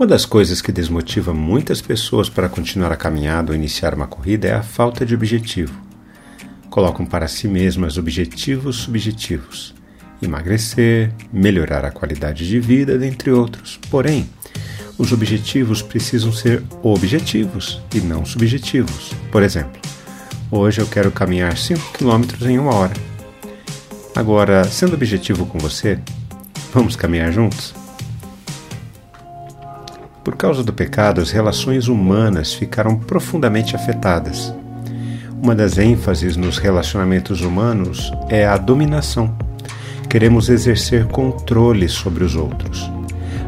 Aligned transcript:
Uma 0.00 0.06
das 0.06 0.24
coisas 0.24 0.62
que 0.62 0.72
desmotiva 0.72 1.34
muitas 1.34 1.82
pessoas 1.82 2.30
para 2.30 2.48
continuar 2.48 2.90
a 2.90 2.96
caminhada 2.96 3.52
ou 3.52 3.54
iniciar 3.54 3.92
uma 3.92 4.06
corrida 4.06 4.48
é 4.48 4.54
a 4.54 4.62
falta 4.62 5.04
de 5.04 5.14
objetivo. 5.14 5.78
Colocam 6.70 7.04
para 7.04 7.28
si 7.28 7.46
mesmas 7.46 7.98
objetivos 7.98 8.76
subjetivos: 8.76 9.74
emagrecer, 10.22 11.12
melhorar 11.30 11.84
a 11.84 11.90
qualidade 11.90 12.48
de 12.48 12.58
vida, 12.58 12.96
dentre 12.96 13.30
outros. 13.30 13.78
Porém, 13.90 14.26
os 14.96 15.12
objetivos 15.12 15.82
precisam 15.82 16.32
ser 16.32 16.62
objetivos 16.82 17.78
e 17.94 18.00
não 18.00 18.24
subjetivos. 18.24 19.12
Por 19.30 19.42
exemplo, 19.42 19.82
hoje 20.50 20.80
eu 20.80 20.86
quero 20.86 21.10
caminhar 21.10 21.58
5 21.58 21.92
km 21.92 22.46
em 22.48 22.58
uma 22.58 22.74
hora. 22.74 22.94
Agora, 24.16 24.64
sendo 24.64 24.94
objetivo 24.94 25.44
com 25.44 25.58
você, 25.58 25.98
vamos 26.72 26.96
caminhar 26.96 27.30
juntos? 27.30 27.79
Por 30.22 30.36
causa 30.36 30.62
do 30.62 30.72
pecado, 30.72 31.20
as 31.20 31.30
relações 31.30 31.88
humanas 31.88 32.52
ficaram 32.52 32.98
profundamente 32.98 33.74
afetadas. 33.74 34.54
Uma 35.42 35.54
das 35.54 35.78
ênfases 35.78 36.36
nos 36.36 36.58
relacionamentos 36.58 37.40
humanos 37.40 38.12
é 38.28 38.46
a 38.46 38.58
dominação. 38.58 39.34
Queremos 40.10 40.50
exercer 40.50 41.06
controle 41.06 41.88
sobre 41.88 42.22
os 42.22 42.36
outros. 42.36 42.90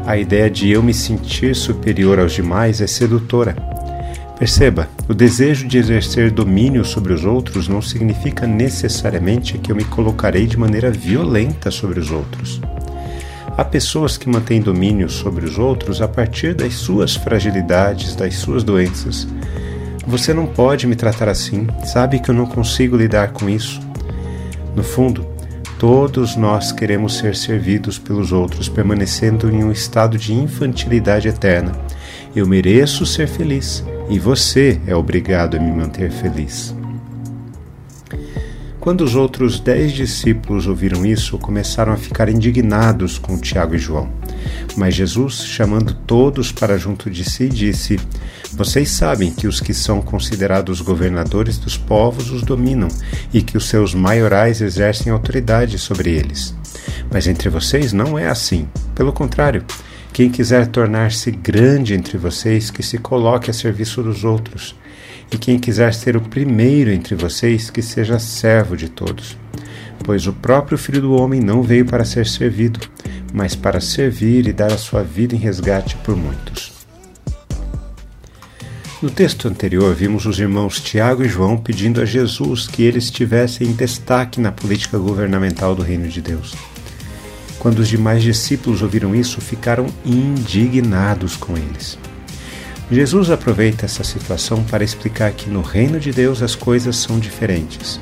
A 0.05 0.17
ideia 0.17 0.49
de 0.49 0.71
eu 0.71 0.81
me 0.81 0.93
sentir 0.93 1.55
superior 1.55 2.19
aos 2.19 2.33
demais 2.33 2.81
é 2.81 2.87
sedutora. 2.87 3.55
Perceba, 4.39 4.89
o 5.07 5.13
desejo 5.13 5.67
de 5.67 5.77
exercer 5.77 6.31
domínio 6.31 6.83
sobre 6.83 7.13
os 7.13 7.23
outros 7.23 7.67
não 7.67 7.81
significa 7.81 8.47
necessariamente 8.47 9.59
que 9.59 9.71
eu 9.71 9.75
me 9.75 9.85
colocarei 9.85 10.47
de 10.47 10.57
maneira 10.57 10.89
violenta 10.89 11.69
sobre 11.69 11.99
os 11.99 12.09
outros. 12.09 12.59
Há 13.55 13.63
pessoas 13.63 14.17
que 14.17 14.27
mantêm 14.27 14.59
domínio 14.59 15.07
sobre 15.07 15.45
os 15.45 15.59
outros 15.59 16.01
a 16.01 16.07
partir 16.07 16.55
das 16.55 16.73
suas 16.73 17.15
fragilidades, 17.15 18.15
das 18.15 18.35
suas 18.35 18.63
doenças. 18.63 19.27
Você 20.07 20.33
não 20.33 20.47
pode 20.47 20.87
me 20.87 20.95
tratar 20.95 21.29
assim, 21.29 21.67
sabe 21.85 22.19
que 22.19 22.29
eu 22.29 22.35
não 22.35 22.47
consigo 22.47 22.97
lidar 22.97 23.31
com 23.31 23.47
isso. 23.47 23.79
No 24.75 24.83
fundo, 24.83 25.23
todos 25.77 26.35
nós 26.35 26.71
queremos 26.71 27.17
ser 27.17 27.35
servidos 27.35 27.99
pelos 27.99 28.31
outros, 28.31 28.67
permanecendo 28.67 29.49
em 29.49 29.63
um 29.63 29.71
estado 29.71 30.17
de 30.17 30.33
infantilidade 30.33 31.27
eterna. 31.27 31.73
Eu 32.35 32.47
mereço 32.47 33.05
ser 33.05 33.27
feliz 33.27 33.83
e 34.09 34.17
você 34.17 34.81
é 34.87 34.95
obrigado 34.95 35.57
a 35.57 35.59
me 35.59 35.71
manter 35.71 36.09
feliz. 36.09 36.75
Quando 38.83 38.99
os 38.99 39.15
outros 39.15 39.61
dez 39.61 39.93
discípulos 39.93 40.67
ouviram 40.67 41.05
isso, 41.05 41.37
começaram 41.37 41.93
a 41.93 41.95
ficar 41.95 42.27
indignados 42.27 43.17
com 43.17 43.37
Tiago 43.37 43.75
e 43.75 43.77
João. 43.77 44.11
Mas 44.75 44.93
Jesus, 44.93 45.45
chamando 45.45 45.93
todos 45.93 46.51
para 46.51 46.77
junto 46.77 47.09
de 47.09 47.23
si, 47.23 47.47
disse: 47.47 47.97
Vocês 48.51 48.89
sabem 48.89 49.31
que 49.31 49.47
os 49.47 49.61
que 49.61 49.73
são 49.73 50.01
considerados 50.01 50.81
governadores 50.81 51.57
dos 51.57 51.77
povos 51.77 52.29
os 52.29 52.43
dominam 52.43 52.89
e 53.33 53.41
que 53.41 53.55
os 53.55 53.69
seus 53.69 53.93
maiorais 53.93 54.59
exercem 54.59 55.13
autoridade 55.13 55.79
sobre 55.79 56.11
eles. 56.11 56.53
Mas 57.09 57.25
entre 57.25 57.47
vocês 57.47 57.93
não 57.93 58.19
é 58.19 58.27
assim. 58.27 58.67
Pelo 58.93 59.13
contrário, 59.13 59.63
quem 60.11 60.29
quiser 60.29 60.67
tornar-se 60.67 61.31
grande 61.31 61.93
entre 61.93 62.17
vocês, 62.17 62.69
que 62.69 62.83
se 62.83 62.97
coloque 62.97 63.49
a 63.49 63.53
serviço 63.53 64.03
dos 64.03 64.25
outros. 64.25 64.75
E 65.33 65.37
quem 65.37 65.57
quiser 65.57 65.95
ser 65.95 66.15
o 66.15 66.21
primeiro 66.21 66.91
entre 66.91 67.15
vocês, 67.15 67.71
que 67.71 67.81
seja 67.81 68.19
servo 68.19 68.77
de 68.77 68.87
todos. 68.87 69.35
Pois 70.05 70.27
o 70.27 70.33
próprio 70.33 70.77
Filho 70.77 71.01
do 71.01 71.15
Homem 71.15 71.41
não 71.41 71.63
veio 71.63 71.85
para 71.85 72.05
ser 72.05 72.27
servido, 72.27 72.79
mas 73.33 73.55
para 73.55 73.81
servir 73.81 74.45
e 74.45 74.53
dar 74.53 74.71
a 74.71 74.77
sua 74.77 75.01
vida 75.01 75.33
em 75.33 75.39
resgate 75.39 75.95
por 75.97 76.15
muitos. 76.15 76.71
No 79.01 79.09
texto 79.09 79.47
anterior, 79.47 79.95
vimos 79.95 80.27
os 80.27 80.39
irmãos 80.39 80.79
Tiago 80.79 81.23
e 81.23 81.27
João 81.27 81.57
pedindo 81.57 81.99
a 81.99 82.05
Jesus 82.05 82.67
que 82.67 82.83
eles 82.83 83.09
tivessem 83.09 83.73
destaque 83.73 84.39
na 84.39 84.51
política 84.51 84.99
governamental 84.99 85.73
do 85.73 85.81
Reino 85.81 86.07
de 86.07 86.21
Deus. 86.21 86.53
Quando 87.57 87.79
os 87.79 87.87
demais 87.87 88.21
discípulos 88.21 88.83
ouviram 88.83 89.15
isso, 89.15 89.41
ficaram 89.41 89.87
indignados 90.05 91.35
com 91.35 91.57
eles. 91.57 91.97
Jesus 92.91 93.31
aproveita 93.31 93.85
essa 93.85 94.03
situação 94.03 94.63
para 94.63 94.83
explicar 94.83 95.31
que 95.31 95.49
no 95.49 95.61
reino 95.61 95.99
de 95.99 96.11
Deus 96.11 96.41
as 96.41 96.55
coisas 96.55 96.95
são 96.97 97.19
diferentes. 97.19 97.99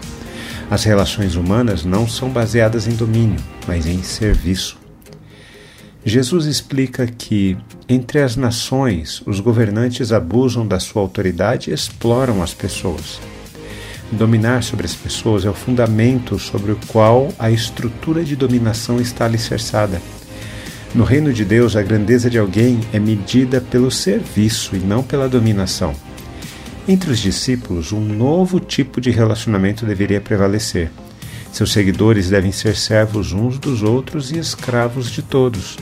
As 0.70 0.84
relações 0.84 1.36
humanas 1.36 1.84
não 1.86 2.08
são 2.08 2.30
baseadas 2.30 2.88
em 2.88 2.96
domínio, 2.96 3.40
mas 3.68 3.86
em 3.86 4.02
serviço. 4.02 4.80
Jesus 6.04 6.46
explica 6.46 7.06
que, 7.06 7.56
entre 7.88 8.22
as 8.22 8.36
nações, 8.36 9.22
os 9.26 9.40
governantes 9.40 10.12
abusam 10.12 10.66
da 10.66 10.80
sua 10.80 11.02
autoridade 11.02 11.70
e 11.70 11.74
exploram 11.74 12.42
as 12.42 12.54
pessoas. 12.54 13.20
Dominar 14.12 14.64
sobre 14.64 14.86
as 14.86 14.96
pessoas 14.96 15.46
é 15.46 15.50
o 15.50 15.54
fundamento 15.54 16.40
sobre 16.40 16.72
o 16.72 16.80
qual 16.88 17.32
a 17.38 17.52
estrutura 17.52 18.24
de 18.24 18.36
dominação 18.36 19.00
está 19.00 19.26
alicerçada. 19.26 20.02
No 20.94 21.06
reino 21.06 21.32
de 21.32 21.46
Deus, 21.46 21.78
a 21.78 21.82
grandeza 21.82 22.30
de 22.30 22.38
alguém 22.38 22.82
é 22.92 23.00
medida 23.00 23.62
pelo 23.62 23.90
serviço 23.90 24.76
e 24.76 24.80
não 24.80 25.02
pela 25.02 25.30
dominação. 25.30 25.96
Entre 26.86 27.10
os 27.10 27.20
discípulos, 27.20 27.94
um 27.94 28.02
novo 28.02 28.60
tipo 28.60 29.00
de 29.00 29.10
relacionamento 29.10 29.86
deveria 29.86 30.20
prevalecer. 30.20 30.92
Seus 31.54 31.72
seguidores 31.72 32.30
devem 32.30 32.52
ser 32.52 32.76
servos 32.76 33.32
uns 33.32 33.58
dos 33.58 33.84
outros 33.84 34.32
e 34.32 34.38
escravos 34.38 35.10
de 35.10 35.22
todos. 35.22 35.78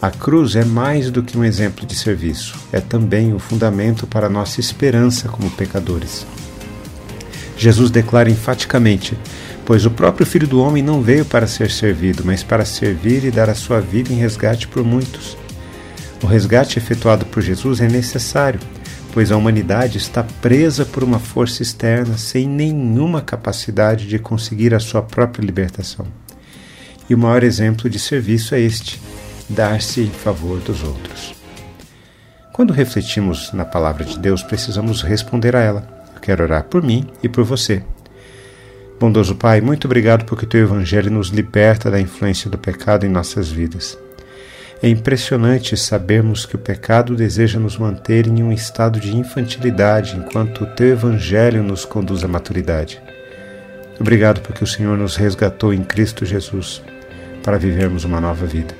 A 0.00 0.10
cruz 0.10 0.54
é 0.54 0.64
mais 0.64 1.10
do 1.10 1.22
que 1.22 1.36
um 1.36 1.44
exemplo 1.44 1.84
de 1.84 1.96
serviço, 1.96 2.54
é 2.70 2.80
também 2.80 3.34
o 3.34 3.40
fundamento 3.40 4.06
para 4.06 4.28
nossa 4.28 4.60
esperança 4.60 5.28
como 5.28 5.50
pecadores. 5.50 6.24
Jesus 7.56 7.90
declara 7.90 8.30
enfaticamente: 8.30 9.18
Pois 9.66 9.84
o 9.84 9.90
próprio 9.90 10.24
Filho 10.24 10.46
do 10.46 10.60
Homem 10.60 10.80
não 10.80 11.02
veio 11.02 11.24
para 11.24 11.48
ser 11.48 11.72
servido, 11.72 12.22
mas 12.24 12.44
para 12.44 12.64
servir 12.64 13.24
e 13.24 13.32
dar 13.32 13.50
a 13.50 13.54
sua 13.54 13.80
vida 13.80 14.12
em 14.12 14.16
resgate 14.16 14.68
por 14.68 14.84
muitos. 14.84 15.36
O 16.22 16.26
resgate 16.26 16.78
efetuado 16.78 17.26
por 17.26 17.42
Jesus 17.42 17.80
é 17.80 17.88
necessário, 17.88 18.60
pois 19.12 19.32
a 19.32 19.36
humanidade 19.36 19.98
está 19.98 20.22
presa 20.40 20.84
por 20.84 21.02
uma 21.02 21.18
força 21.18 21.62
externa 21.62 22.16
sem 22.16 22.46
nenhuma 22.46 23.20
capacidade 23.20 24.06
de 24.06 24.20
conseguir 24.20 24.72
a 24.72 24.78
sua 24.78 25.02
própria 25.02 25.44
libertação. 25.44 26.06
E 27.10 27.14
o 27.14 27.18
maior 27.18 27.42
exemplo 27.42 27.90
de 27.90 27.98
serviço 27.98 28.54
é 28.54 28.60
este: 28.60 29.00
dar-se 29.48 30.00
em 30.00 30.10
favor 30.10 30.60
dos 30.60 30.84
outros. 30.84 31.34
Quando 32.52 32.72
refletimos 32.72 33.52
na 33.52 33.64
palavra 33.64 34.04
de 34.04 34.16
Deus, 34.16 34.44
precisamos 34.44 35.02
responder 35.02 35.56
a 35.56 35.60
ela. 35.60 36.06
Quero 36.22 36.44
orar 36.44 36.64
por 36.64 36.82
mim 36.82 37.04
e 37.20 37.28
por 37.28 37.42
você. 37.42 37.82
Bondoso 38.98 39.34
Pai, 39.34 39.60
muito 39.60 39.86
obrigado 39.86 40.24
porque 40.24 40.46
teu 40.46 40.62
Evangelho 40.62 41.10
nos 41.10 41.28
liberta 41.28 41.90
da 41.90 42.00
influência 42.00 42.48
do 42.48 42.56
pecado 42.56 43.04
em 43.04 43.10
nossas 43.10 43.50
vidas. 43.50 43.98
É 44.82 44.88
impressionante 44.88 45.76
sabermos 45.76 46.46
que 46.46 46.56
o 46.56 46.58
pecado 46.58 47.14
deseja 47.14 47.58
nos 47.58 47.76
manter 47.76 48.26
em 48.26 48.42
um 48.42 48.52
estado 48.52 48.98
de 48.98 49.14
infantilidade, 49.14 50.16
enquanto 50.16 50.64
o 50.64 50.66
teu 50.66 50.88
Evangelho 50.88 51.62
nos 51.62 51.84
conduz 51.84 52.24
à 52.24 52.28
maturidade. 52.28 53.00
Obrigado 54.00 54.40
porque 54.40 54.64
o 54.64 54.66
Senhor 54.66 54.96
nos 54.96 55.16
resgatou 55.16 55.72
em 55.72 55.82
Cristo 55.82 56.24
Jesus 56.24 56.82
para 57.42 57.58
vivermos 57.58 58.04
uma 58.04 58.20
nova 58.20 58.46
vida. 58.46 58.74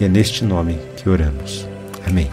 E 0.00 0.04
é 0.04 0.08
neste 0.08 0.44
nome 0.44 0.78
que 0.96 1.08
oramos. 1.08 1.66
Amém. 2.06 2.30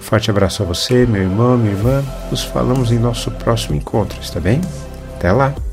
Forte 0.00 0.30
abraço 0.30 0.62
a 0.62 0.66
você, 0.66 1.06
meu 1.06 1.22
irmão, 1.22 1.56
minha 1.56 1.72
irmã. 1.72 2.04
Nos 2.30 2.44
falamos 2.44 2.92
em 2.92 2.98
nosso 2.98 3.30
próximo 3.30 3.76
encontro, 3.76 4.20
está 4.20 4.38
bem? 4.38 4.60
Até 5.16 5.32
lá! 5.32 5.71